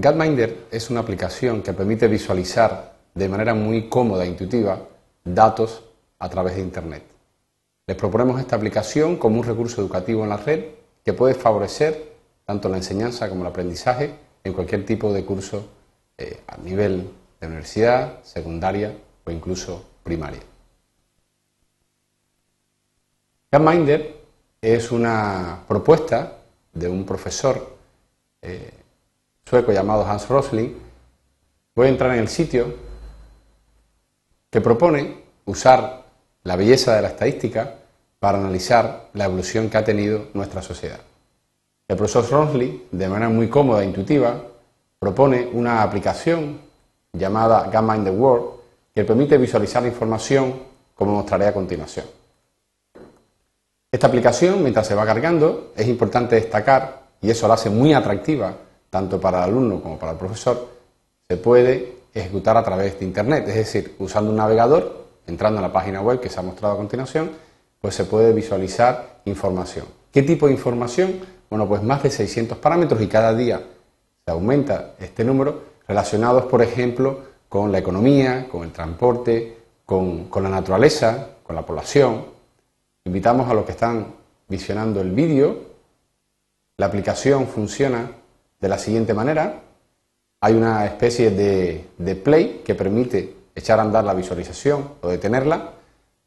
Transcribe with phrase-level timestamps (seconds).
[0.00, 4.80] Gapminder es una aplicación que permite visualizar de manera muy cómoda e intuitiva
[5.22, 5.84] datos
[6.18, 7.02] a través de Internet.
[7.86, 10.64] Les proponemos esta aplicación como un recurso educativo en la red
[11.04, 12.14] que puede favorecer
[12.46, 15.68] tanto la enseñanza como el aprendizaje en cualquier tipo de curso
[16.16, 18.96] eh, a nivel de universidad, secundaria
[19.26, 20.40] o incluso primaria.
[23.52, 24.16] Gapminder
[24.62, 26.38] es una propuesta
[26.72, 27.76] de un profesor
[28.40, 28.79] eh,
[29.50, 30.70] sueco llamado Hans Rosling,
[31.74, 32.72] voy a entrar en el sitio
[34.48, 36.04] que propone usar
[36.44, 37.74] la belleza de la estadística
[38.20, 41.00] para analizar la evolución que ha tenido nuestra sociedad.
[41.88, 44.40] El profesor Rosling, de manera muy cómoda e intuitiva,
[45.00, 46.60] propone una aplicación
[47.12, 48.50] llamada Gamma the World
[48.94, 50.60] que permite visualizar la información
[50.94, 52.06] como mostraré a continuación.
[53.90, 58.54] Esta aplicación, mientras se va cargando, es importante destacar, y eso la hace muy atractiva
[58.90, 60.68] tanto para el alumno como para el profesor,
[61.28, 65.72] se puede ejecutar a través de Internet, es decir, usando un navegador, entrando en la
[65.72, 67.30] página web que se ha mostrado a continuación,
[67.80, 69.86] pues se puede visualizar información.
[70.12, 71.20] ¿Qué tipo de información?
[71.48, 73.62] Bueno, pues más de 600 parámetros y cada día
[74.24, 80.42] se aumenta este número relacionados, por ejemplo, con la economía, con el transporte, con, con
[80.42, 82.26] la naturaleza, con la población.
[83.04, 84.14] Invitamos a los que están
[84.48, 85.56] visionando el vídeo.
[86.76, 88.10] La aplicación funciona
[88.60, 89.62] de la siguiente manera.
[90.40, 95.72] Hay una especie de, play que permite echar a andar la visualización o detenerla.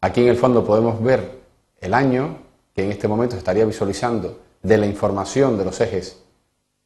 [0.00, 1.40] Aquí en el fondo podemos ver
[1.80, 2.36] el año
[2.74, 6.22] que en este momento estaría visualizando de la información de los ejes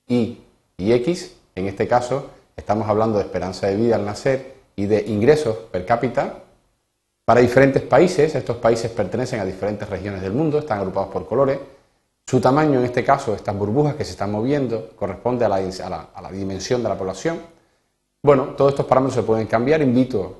[0.09, 0.39] Y
[0.77, 1.37] y X.
[1.55, 5.87] En este caso estamos hablando de esperanza de vida al nacer y de ingresos per
[5.87, 6.43] cápita
[7.25, 8.35] para diferentes países.
[8.35, 11.59] Estos países pertenecen a diferentes regiones del mundo, están agrupados por colores.
[12.29, 16.83] Su tamaño, en este caso, estas burbujas que se están moviendo, corresponde a la, dimensión
[16.83, 17.41] de la población.
[18.21, 19.81] Bueno, todos estos parámetros se pueden cambiar.
[19.81, 20.37] Invito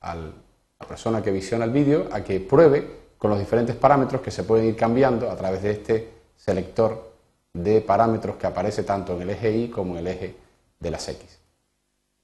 [0.00, 4.32] a la persona que visiona el vídeo a que pruebe con los diferentes parámetros que
[4.32, 7.12] se pueden ir cambiando a través de este selector
[7.52, 10.34] de parámetros que aparece tanto en el eje Y como en el eje
[10.80, 11.38] de las X.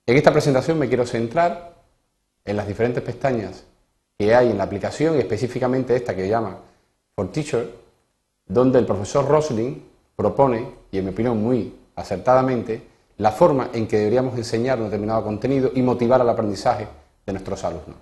[0.07, 1.77] En esta presentación me quiero centrar
[2.45, 3.63] en las diferentes pestañas
[4.19, 6.59] que hay en la aplicación y específicamente esta que llama
[7.15, 7.82] For Teacher,
[8.47, 9.83] donde el profesor Rosling
[10.17, 12.87] propone, y en mi opinión muy acertadamente,
[13.19, 16.89] la forma en que deberíamos enseñar un determinado contenido y motivar al aprendizaje
[17.25, 17.97] de nuestros alumnos.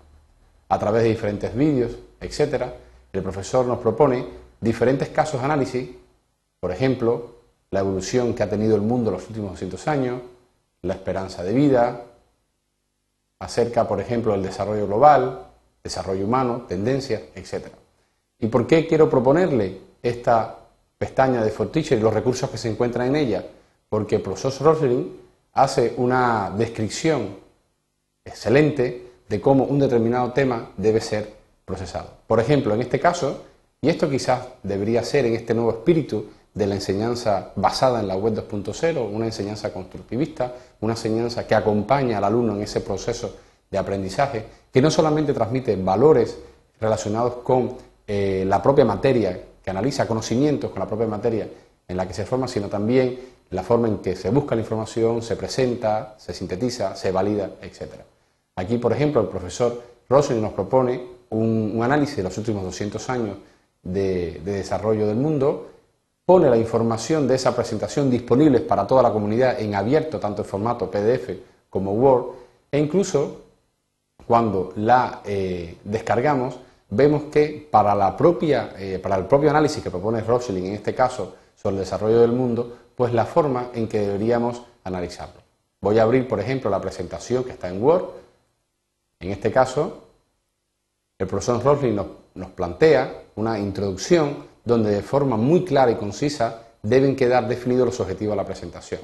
[0.69, 2.65] A través de diferentes vídeos, etc.,
[3.12, 4.27] el profesor nos propone
[4.61, 5.91] diferentes casos de análisis,
[6.61, 7.41] por ejemplo,
[7.71, 10.21] la evolución que ha tenido el mundo en los últimos 200 años,
[10.83, 12.05] la esperanza de vida,
[13.39, 15.47] acerca, por ejemplo, del desarrollo global,
[15.83, 17.69] desarrollo humano, tendencias, etc.
[18.39, 20.56] ¿Y por qué quiero proponerle esta
[20.99, 23.44] pestaña de Teacher y los recursos que se encuentran en ella,
[23.88, 25.06] porque el profesor Rosling
[25.55, 27.37] hace una descripción
[28.25, 31.33] excelente de cómo un determinado tema debe ser
[31.65, 32.10] procesado.
[32.27, 33.44] Por ejemplo, en este caso,
[33.81, 38.16] y esto quizás debería ser en este nuevo espíritu de la enseñanza basada en la
[38.16, 43.37] web 2.0, una enseñanza constructivista, una enseñanza que acompaña al alumno en ese proceso
[43.71, 46.39] de aprendizaje, que no solamente transmite valores
[46.81, 51.48] relacionados con eh, la propia materia que analiza conocimientos con la propia materia
[51.87, 53.19] en la que se forma, sino también
[53.50, 57.94] la forma en que se busca la información, se presenta, se sintetiza, se valida, etc.
[58.56, 63.37] Aquí, por ejemplo, el profesor Rosling nos propone un, análisis de los últimos 200 años
[63.82, 65.71] de, de desarrollo del mundo,
[66.25, 70.48] pone la información de esa presentación disponible para toda la comunidad en abierto, tanto en
[70.48, 71.31] formato PDF
[71.69, 72.27] como Word,
[72.71, 73.42] e incluso
[74.27, 76.56] cuando la eh, descargamos,
[76.91, 80.95] vemos que para, la propia, eh, para el propio análisis que propone Rosling, en este
[80.95, 85.41] caso, sobre el desarrollo del mundo, pues la forma en que deberíamos analizarlo.
[85.81, 88.05] Voy a abrir, por ejemplo, la presentación que está en Word.
[89.21, 90.05] En este caso,
[91.19, 96.62] el profesor Rosling nos, nos plantea una introducción donde de forma muy clara y concisa
[96.83, 99.01] deben quedar definidos los objetivos de la presentación.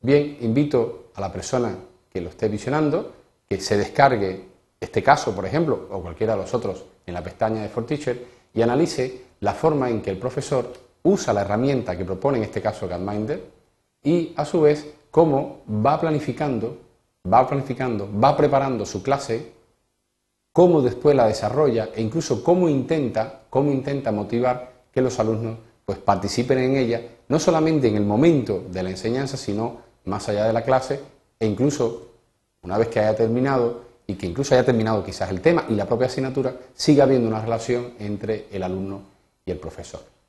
[0.00, 1.74] Bien, invito a la persona
[2.10, 3.12] que lo esté visionando
[3.50, 4.49] que se descargue
[4.80, 8.24] este caso, por ejemplo, o cualquiera de los otros en la pestaña de For Teacher
[8.54, 10.72] y analice la forma en que el profesor
[11.02, 13.42] usa la herramienta que propone en este caso Gapminder
[14.02, 16.78] y a su vez cómo va planificando,
[17.30, 19.52] va planificando, va preparando su clase,
[20.52, 25.98] cómo después la desarrolla e incluso cómo intenta, cómo intenta motivar que los alumnos pues
[25.98, 30.52] participen en ella, no solamente en el momento de la enseñanza, sino más allá de
[30.52, 31.00] la clase
[31.38, 32.08] e incluso
[32.62, 35.86] una vez que haya terminado y que incluso haya terminado quizás el tema y la
[35.86, 39.02] propia asignatura, siga habiendo una relación entre el alumno
[39.46, 40.19] y el profesor.